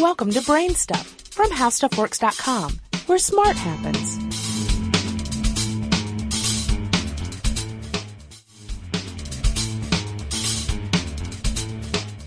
[0.00, 4.16] Welcome to Brain Stuff from HowStuffWorks.com, where smart happens.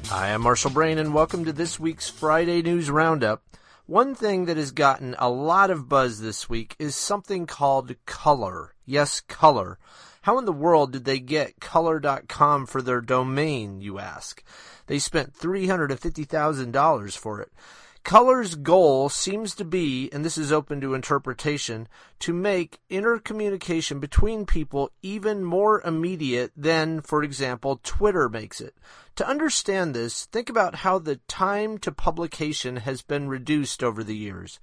[0.10, 3.42] Hi, I'm Marshall Brain, and welcome to this week's Friday News Roundup.
[3.88, 8.76] One thing that has gotten a lot of buzz this week is something called color.
[8.86, 9.80] Yes, color.
[10.22, 14.44] How in the world did they get color.com for their domain, you ask?
[14.88, 17.52] They spent $350,000 for it.
[18.04, 21.88] Color's goal seems to be, and this is open to interpretation,
[22.20, 28.76] to make intercommunication between people even more immediate than, for example, Twitter makes it.
[29.16, 34.18] To understand this, think about how the time to publication has been reduced over the
[34.18, 34.60] years.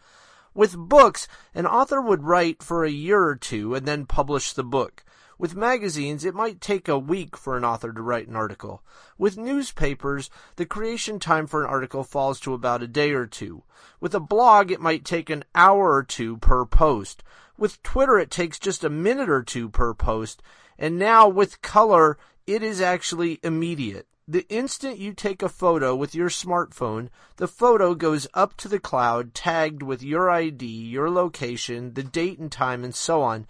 [0.53, 4.65] With books, an author would write for a year or two and then publish the
[4.65, 5.03] book.
[5.41, 8.83] With magazines, it might take a week for an author to write an article.
[9.17, 13.63] With newspapers, the creation time for an article falls to about a day or two.
[14.01, 17.23] With a blog, it might take an hour or two per post.
[17.57, 20.43] With Twitter, it takes just a minute or two per post.
[20.79, 24.09] And now with color, it is actually immediate.
[24.29, 28.79] The instant you take a photo with your smartphone, the photo goes up to the
[28.79, 33.47] cloud tagged with your ID, your location, the date and time, and so on.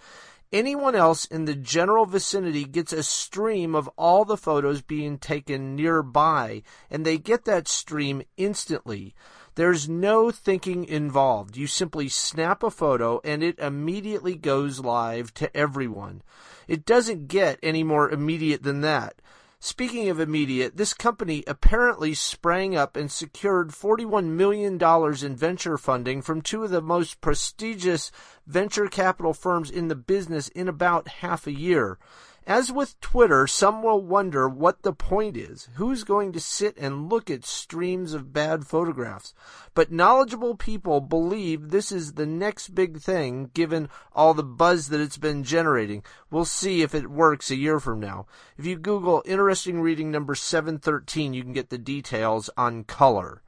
[0.53, 5.77] Anyone else in the general vicinity gets a stream of all the photos being taken
[5.77, 9.15] nearby, and they get that stream instantly.
[9.55, 11.56] There's no thinking involved.
[11.56, 16.23] You simply snap a photo and it immediately goes live to everyone.
[16.67, 19.21] It doesn't get any more immediate than that.
[19.62, 26.22] Speaking of immediate, this company apparently sprang up and secured $41 million in venture funding
[26.22, 28.11] from two of the most prestigious
[28.47, 31.98] venture capital firms in the business in about half a year.
[32.47, 35.69] As with Twitter, some will wonder what the point is.
[35.75, 39.35] Who's going to sit and look at streams of bad photographs?
[39.75, 45.01] But knowledgeable people believe this is the next big thing given all the buzz that
[45.01, 46.03] it's been generating.
[46.31, 48.27] We'll see if it works a year from now.
[48.56, 53.43] If you Google interesting reading number 713, you can get the details on color.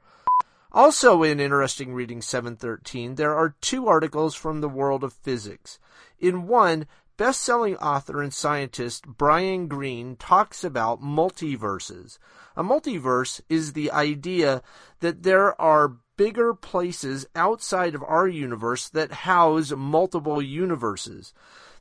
[0.73, 5.77] Also in Interesting Reading 713, there are two articles from the world of physics.
[6.19, 12.17] In one, Best-selling author and scientist Brian Greene talks about multiverses.
[12.55, 14.63] A multiverse is the idea
[14.99, 21.33] that there are bigger places outside of our universe that house multiple universes.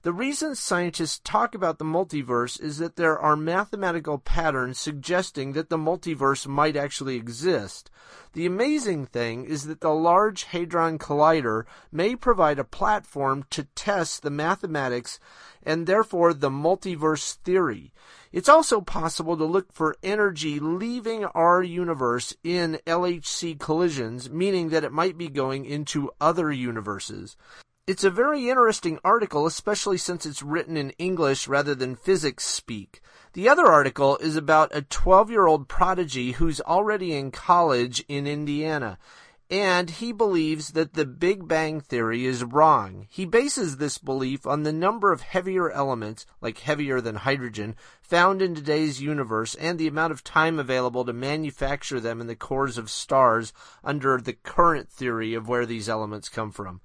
[0.02, 5.70] The reason scientists talk about the multiverse is that there are mathematical patterns suggesting that
[5.70, 7.88] the multiverse might actually exist.
[8.32, 14.22] The amazing thing is that the Large Hadron Collider may provide a platform to test
[14.22, 15.20] the mathematics
[15.64, 17.92] and therefore the multiverse theory.
[18.32, 24.84] It's also possible to look for energy leaving our universe in LHC collisions, meaning that
[24.84, 27.36] it might be going into other universes.
[27.84, 33.00] It's a very interesting article, especially since it's written in English rather than physics speak.
[33.32, 38.26] The other article is about a 12 year old prodigy who's already in college in
[38.28, 38.98] Indiana.
[39.52, 43.06] And he believes that the Big Bang Theory is wrong.
[43.10, 48.40] He bases this belief on the number of heavier elements, like heavier than hydrogen, found
[48.40, 52.78] in today's universe and the amount of time available to manufacture them in the cores
[52.78, 53.52] of stars
[53.84, 56.80] under the current theory of where these elements come from.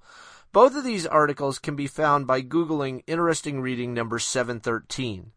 [0.52, 5.32] Both of these articles can be found by Googling Interesting Reading number 713.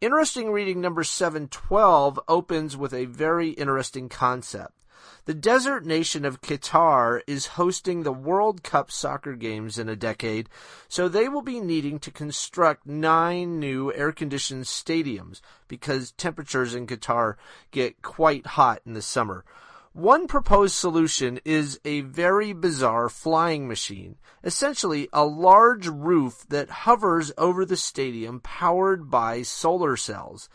[0.00, 4.84] Interesting Reading number 712 opens with a very interesting concept.
[5.26, 10.48] The desert nation of Qatar is hosting the World Cup soccer games in a decade,
[10.88, 16.86] so they will be needing to construct nine new air conditioned stadiums because temperatures in
[16.86, 17.34] Qatar
[17.70, 19.44] get quite hot in the summer.
[19.92, 27.32] One proposed solution is a very bizarre flying machine, essentially a large roof that hovers
[27.38, 30.50] over the stadium powered by solar cells.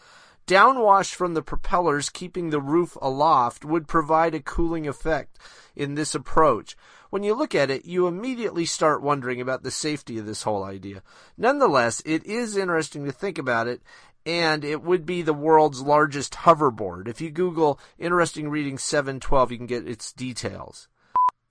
[0.47, 5.38] Downwash from the propellers keeping the roof aloft would provide a cooling effect
[5.75, 6.76] in this approach.
[7.09, 10.64] When you look at it, you immediately start wondering about the safety of this whole
[10.64, 11.03] idea.
[11.38, 13.82] Nonetheless, it is interesting to think about it,
[14.26, 17.08] and it would be the world's largest hoverboard.
[17.08, 20.87] If you Google interesting reading 712, you can get its details.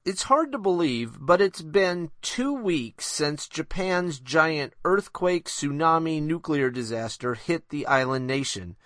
[0.02, 6.70] It's hard to believe, but it's been two weeks since Japan's giant earthquake, tsunami, nuclear
[6.70, 8.76] disaster hit the island nation.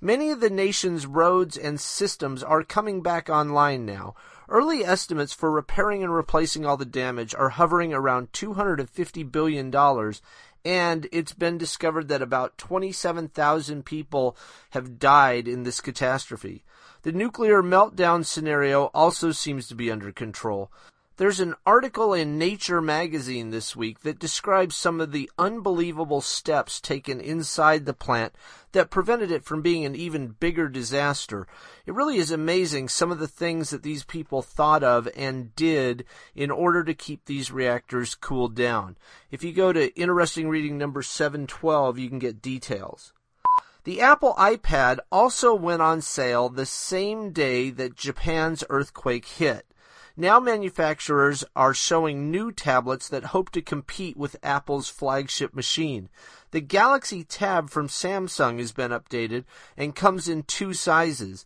[0.00, 4.14] Many of the nation's roads and systems are coming back online now.
[4.48, 9.70] Early estimates for repairing and replacing all the damage are hovering around $250 billion,
[10.64, 14.38] and it's been discovered that about 27,000 people
[14.70, 16.64] have died in this catastrophe.
[17.02, 20.70] The nuclear meltdown scenario also seems to be under control.
[21.16, 26.80] There's an article in Nature magazine this week that describes some of the unbelievable steps
[26.80, 28.36] taken inside the plant
[28.70, 31.48] that prevented it from being an even bigger disaster.
[31.86, 36.04] It really is amazing some of the things that these people thought of and did
[36.36, 38.96] in order to keep these reactors cooled down.
[39.32, 43.12] If you go to interesting reading number 712, you can get details.
[43.84, 49.66] The Apple iPad also went on sale the same day that Japan's earthquake hit.
[50.16, 56.10] Now manufacturers are showing new tablets that hope to compete with Apple's flagship machine.
[56.52, 59.46] The Galaxy Tab from Samsung has been updated
[59.76, 61.44] and comes in two sizes.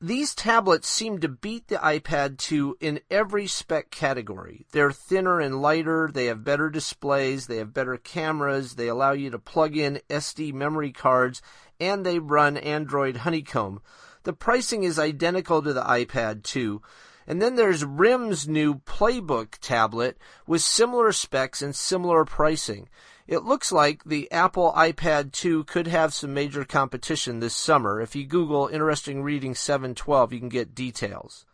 [0.00, 4.66] These tablets seem to beat the iPad 2 in every spec category.
[4.72, 9.30] They're thinner and lighter, they have better displays, they have better cameras, they allow you
[9.30, 11.40] to plug in SD memory cards,
[11.80, 13.80] and they run Android Honeycomb.
[14.24, 16.82] The pricing is identical to the iPad 2.
[17.26, 22.90] And then there's RIM's new Playbook tablet with similar specs and similar pricing.
[23.28, 28.00] It looks like the Apple iPad 2 could have some major competition this summer.
[28.00, 31.44] If you Google Interesting Reading 712, you can get details.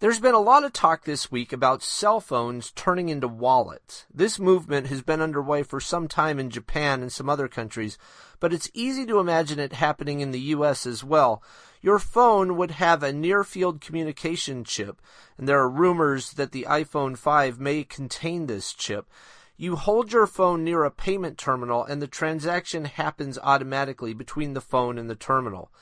[0.00, 4.06] There's been a lot of talk this week about cell phones turning into wallets.
[4.14, 7.98] This movement has been underway for some time in Japan and some other countries,
[8.40, 11.42] but it's easy to imagine it happening in the US as well.
[11.82, 15.02] Your phone would have a near field communication chip,
[15.36, 19.10] and there are rumors that the iPhone 5 may contain this chip.
[19.60, 24.60] You hold your phone near a payment terminal, and the transaction happens automatically between the
[24.60, 25.72] phone and the terminal.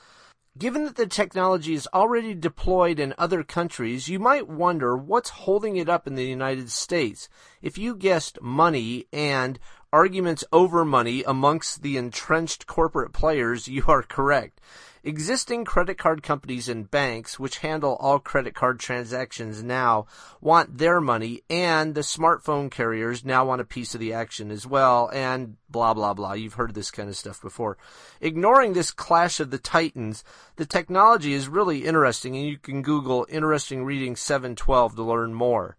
[0.57, 5.77] Given that the technology is already deployed in other countries, you might wonder what's holding
[5.77, 7.29] it up in the United States.
[7.61, 9.59] If you guessed money and
[9.93, 14.59] arguments over money amongst the entrenched corporate players, you are correct.
[15.03, 20.05] Existing credit card companies and banks, which handle all credit card transactions now,
[20.41, 24.65] want their money, and the smartphone carriers now want a piece of the action as
[24.65, 26.33] well, and blah, blah, blah.
[26.33, 27.77] You've heard this kind of stuff before.
[28.21, 30.23] Ignoring this clash of the titans,
[30.55, 35.77] the technology is really interesting, and you can Google Interesting Reading 712 to learn more.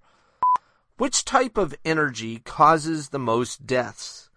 [0.96, 4.27] Which type of energy causes the most deaths?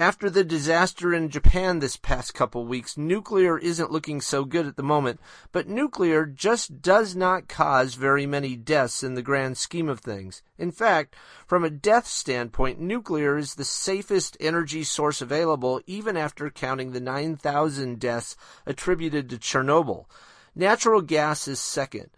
[0.00, 4.76] After the disaster in Japan this past couple weeks, nuclear isn't looking so good at
[4.76, 5.20] the moment,
[5.52, 10.42] but nuclear just does not cause very many deaths in the grand scheme of things.
[10.56, 11.16] In fact,
[11.46, 17.00] from a death standpoint, nuclear is the safest energy source available even after counting the
[17.00, 20.06] 9,000 deaths attributed to Chernobyl.
[20.54, 22.08] Natural gas is second.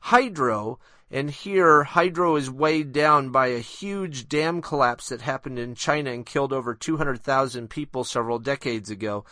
[0.00, 0.78] Hydro
[1.10, 6.10] and here, hydro is weighed down by a huge dam collapse that happened in China
[6.10, 9.24] and killed over 200,000 people several decades ago,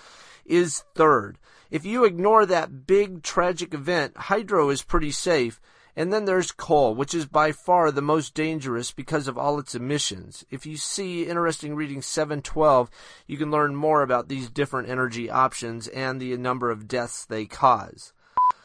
[0.44, 1.36] is third.
[1.70, 5.60] If you ignore that big tragic event, hydro is pretty safe.
[5.96, 9.76] And then there's coal, which is by far the most dangerous because of all its
[9.76, 10.44] emissions.
[10.50, 12.90] If you see interesting reading 712,
[13.28, 17.46] you can learn more about these different energy options and the number of deaths they
[17.46, 18.12] cause.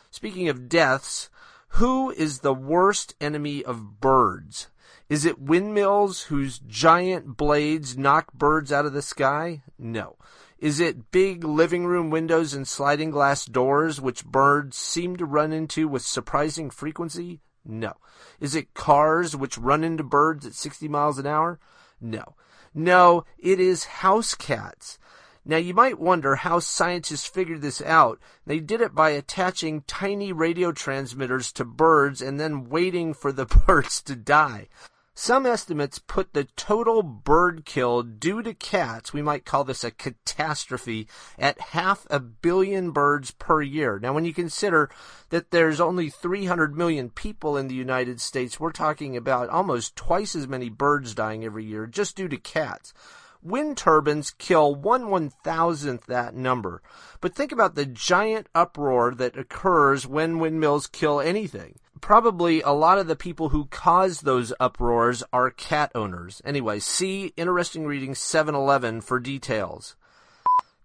[0.10, 1.30] Speaking of deaths,
[1.74, 4.68] who is the worst enemy of birds?
[5.07, 9.63] Is it windmills whose giant blades knock birds out of the sky?
[9.77, 10.18] No.
[10.60, 15.54] Is it big living room windows and sliding glass doors which birds seem to run
[15.54, 17.42] into with surprising frequency?
[17.63, 17.94] No.
[18.39, 21.59] Is it cars which run into birds at 60 miles an hour?
[22.02, 22.35] No.
[22.73, 24.99] No, it is house cats.
[25.46, 28.19] Now you might wonder how scientists figured this out.
[28.46, 33.46] They did it by attaching tiny radio transmitters to birds and then waiting for the
[33.68, 34.68] birds to die.
[35.22, 39.92] Some estimates put the total bird kill due to cats, we might call this a
[39.92, 44.00] catastrophe, at half a billion birds per year.
[44.00, 44.90] Now, when you consider
[45.28, 50.38] that there's only 300 million people in the United States, we're talking about almost twice
[50.38, 52.94] as many birds dying every year just due to cats.
[53.42, 56.81] Wind turbines kill one one thousandth that number.
[57.22, 61.80] But think about the giant uproar that occurs when windmills kill anything.
[62.02, 66.42] Probably a lot of the people who cause those uproars are cat owners.
[66.44, 69.96] Anyway, see Interesting Reading 711 for details.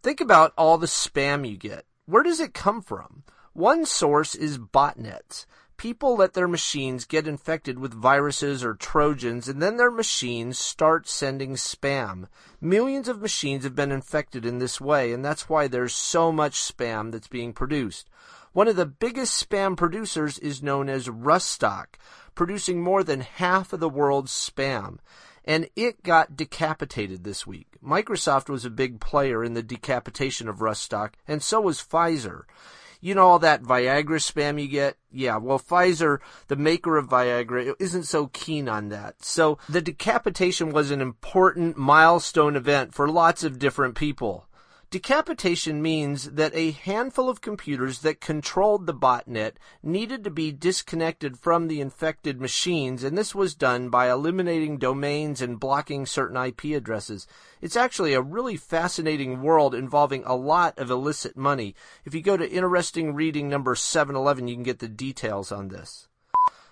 [0.03, 1.87] Think about all the spam you get.
[2.07, 3.25] Where does it come from?
[3.53, 9.63] One source is botnets people let their machines get infected with viruses or trojans and
[9.63, 12.27] then their machines start sending spam.
[12.61, 16.61] Millions of machines have been infected in this way and that's why there's so much
[16.61, 18.09] spam that's being produced.
[18.53, 21.97] One of the biggest spam producers is known as Rustock,
[22.37, 24.99] producing more than half of the world's spam.
[25.45, 27.67] And it got decapitated this week.
[27.85, 32.45] Microsoft was a big player in the decapitation of Rustock, and so was Pfizer.
[33.05, 34.97] You know all that Viagra spam you get?
[35.13, 39.23] Yeah, well, Pfizer, the maker of Viagra, isn't so keen on that.
[39.23, 44.47] So the decapitation was an important milestone event for lots of different people.
[44.95, 51.37] Decapitation means that a handful of computers that controlled the botnet needed to be disconnected
[51.37, 56.77] from the infected machines, and this was done by eliminating domains and blocking certain IP
[56.77, 57.27] addresses.
[57.61, 61.75] It's actually a really fascinating world involving a lot of illicit money.
[62.05, 66.07] If you go to interesting reading number 711, you can get the details on this.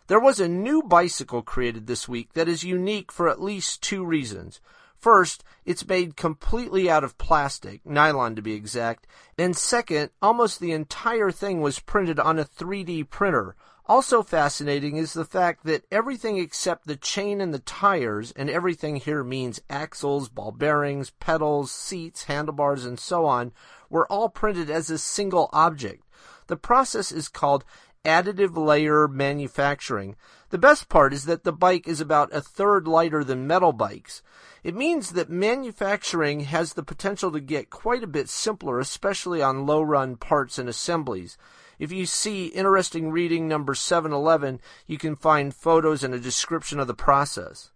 [0.07, 4.05] There was a new bicycle created this week that is unique for at least two
[4.05, 4.61] reasons.
[5.03, 10.71] First, it's made completely out of plastic, nylon to be exact, and second, almost the
[10.71, 13.57] entire thing was printed on a 3D printer.
[13.87, 18.95] Also fascinating is the fact that everything except the chain and the tires, and everything
[18.95, 23.51] here means axles, ball bearings, pedals, seats, handlebars, and so on,
[23.91, 26.05] were all printed as a single object.
[26.47, 27.65] The process is called
[28.05, 30.17] additive layer manufacturing.
[30.51, 34.23] The best part is that the bike is about a third lighter than metal bikes.
[34.63, 39.67] It means that manufacturing has the potential to get quite a bit simpler, especially on
[39.67, 41.39] low run parts and assemblies.
[41.79, 46.87] If you see interesting reading number 711, you can find photos and a description of
[46.87, 47.73] the process.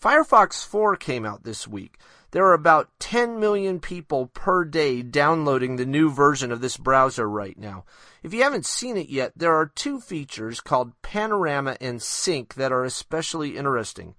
[0.00, 1.98] Firefox 4 came out this week.
[2.32, 7.28] There are about 10 million people per day downloading the new version of this browser
[7.28, 7.84] right now.
[8.22, 12.72] If you haven't seen it yet, there are two features called Panorama and Sync that
[12.72, 14.14] are especially interesting.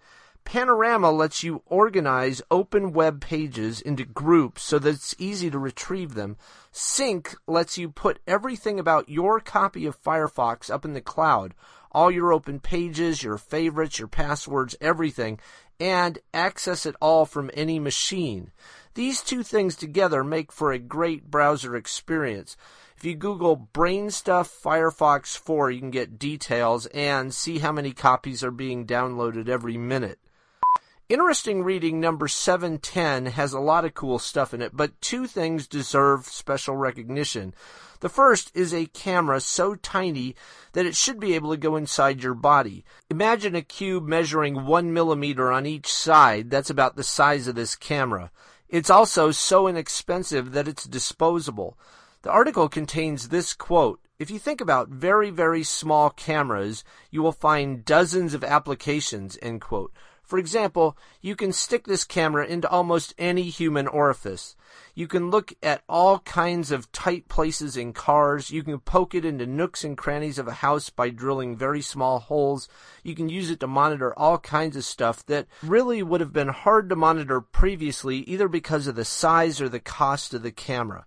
[0.45, 6.13] Panorama lets you organize open web pages into groups so that it's easy to retrieve
[6.13, 6.37] them.
[6.71, 11.55] Sync lets you put everything about your copy of Firefox up in the cloud.
[11.91, 15.39] All your open pages, your favorites, your passwords, everything,
[15.79, 18.51] and access it all from any machine.
[18.95, 22.55] These two things together make for a great browser experience.
[22.95, 28.43] If you Google Brainstuff Firefox 4, you can get details and see how many copies
[28.43, 30.19] are being downloaded every minute.
[31.09, 35.67] Interesting reading number 710 has a lot of cool stuff in it, but two things
[35.67, 37.53] deserve special recognition.
[37.99, 40.33] The first is a camera so tiny
[40.71, 42.85] that it should be able to go inside your body.
[43.09, 46.49] Imagine a cube measuring one millimeter on each side.
[46.49, 48.31] That's about the size of this camera.
[48.69, 51.77] It's also so inexpensive that it's disposable.
[52.21, 57.33] The article contains this quote if you think about very, very small cameras, you will
[57.33, 59.91] find dozens of applications, end quote.
[60.33, 64.55] For example, you can stick this camera into almost any human orifice.
[64.95, 68.49] You can look at all kinds of tight places in cars.
[68.49, 72.17] You can poke it into nooks and crannies of a house by drilling very small
[72.17, 72.67] holes.
[73.03, 76.47] You can use it to monitor all kinds of stuff that really would have been
[76.47, 81.05] hard to monitor previously, either because of the size or the cost of the camera.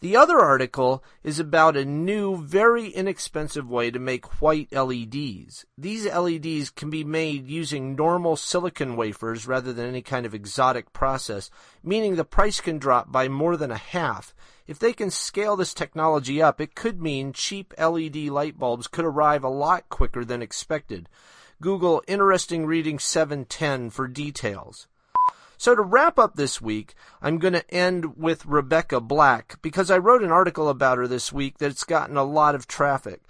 [0.00, 5.66] The other article is about a new, very inexpensive way to make white LEDs.
[5.76, 10.92] These LEDs can be made using normal silicon wafers rather than any kind of exotic
[10.92, 11.50] process,
[11.82, 14.36] meaning the price can drop by more than a half.
[14.68, 19.04] If they can scale this technology up, it could mean cheap LED light bulbs could
[19.04, 21.08] arrive a lot quicker than expected.
[21.60, 24.86] Google Interesting Reading 710 for details.
[25.60, 29.98] So to wrap up this week, I'm going to end with Rebecca Black because I
[29.98, 33.22] wrote an article about her this week that's gotten a lot of traffic.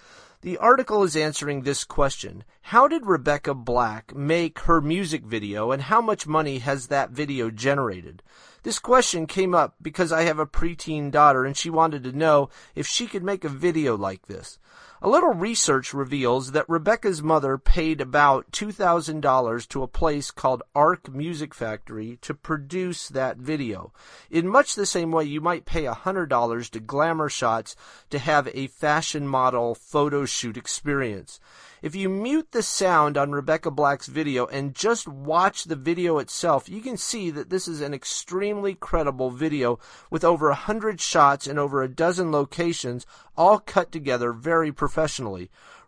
[0.42, 2.44] The article is answering this question.
[2.60, 7.50] How did Rebecca Black make her music video and how much money has that video
[7.50, 8.22] generated?
[8.62, 12.50] This question came up because I have a preteen daughter and she wanted to know
[12.74, 14.58] if she could make a video like this.
[15.00, 21.08] A little research reveals that Rebecca's mother paid about $2,000 to a place called Ark
[21.08, 23.92] Music Factory to produce that video.
[24.28, 27.76] In much the same way you might pay $100 to Glamour Shots
[28.10, 31.38] to have a fashion model photo shoot experience.
[31.80, 36.68] If you mute the sound on Rebecca Black's video and just watch the video itself,
[36.68, 39.78] you can see that this is an extremely credible video
[40.10, 44.87] with over a hundred shots in over a dozen locations, all cut together very professionally.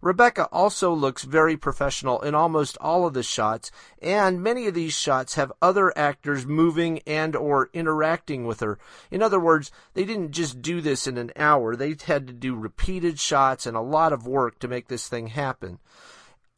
[0.02, 4.94] Rebecca also looks very professional in almost all of the shots, and many of these
[4.94, 8.78] shots have other actors moving and or interacting with her.
[9.10, 11.76] In other words, they didn't just do this in an hour.
[11.76, 15.28] They had to do repeated shots and a lot of work to make this thing
[15.28, 15.78] happen.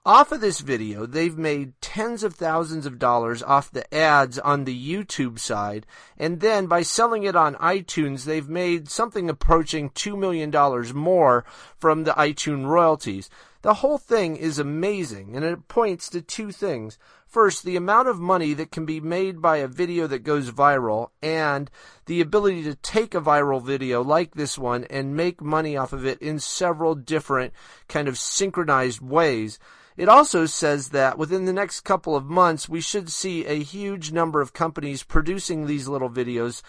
[0.04, 4.64] Off of this video, they've made tens of thousands of dollars off the ads on
[4.64, 5.86] the YouTube side,
[6.18, 10.50] and then by selling it on iTunes, they've made something approaching $2 million
[10.96, 11.44] more
[11.78, 13.30] from the iTunes royalties.
[13.60, 16.98] The whole thing is amazing, and it points to two things.
[17.24, 21.10] First, the amount of money that can be made by a video that goes viral,
[21.22, 21.70] and
[22.06, 26.04] the ability to take a viral video like this one and make money off of
[26.04, 27.52] it in several different
[27.86, 29.60] kind of synchronized ways.
[29.96, 34.12] It also says that within the next couple of months, we should see a huge
[34.12, 36.62] number of companies producing these little videos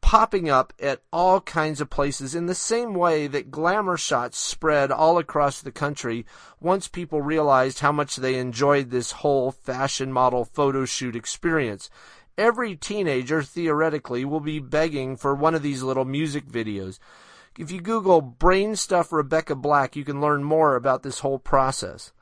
[0.00, 4.90] popping up at all kinds of places in the same way that glamour shots spread
[4.90, 6.24] all across the country
[6.58, 11.90] once people realized how much they enjoyed this whole fashion model photo shoot experience.
[12.38, 16.98] Every teenager, theoretically, will be begging for one of these little music videos.
[17.58, 22.12] If you Google brain stuff Rebecca Black, you can learn more about this whole process.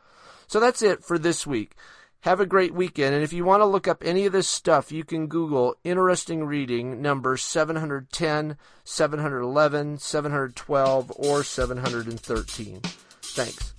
[0.49, 1.77] So that's it for this week.
[2.23, 3.15] Have a great weekend.
[3.15, 6.45] And if you want to look up any of this stuff, you can Google interesting
[6.45, 12.81] reading number 710, 711, 712, or 713.
[13.23, 13.75] Thanks.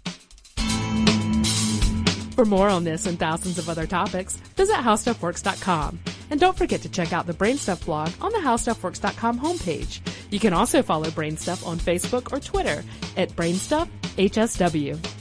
[2.33, 5.99] For more on this and thousands of other topics, visit HowStuffWorks.com.
[6.29, 9.99] And don't forget to check out the Brainstuff blog on the HowStuffWorks.com homepage.
[10.31, 12.85] You can also follow Brainstuff on Facebook or Twitter
[13.17, 15.18] at BrainstuffHSW.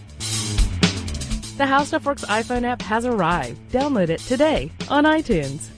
[1.59, 3.59] The HowStuffWorks iPhone app has arrived.
[3.73, 5.78] Download it today on iTunes.